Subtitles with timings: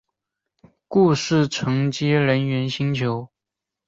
[0.87, 3.29] 故事承接人猿星球。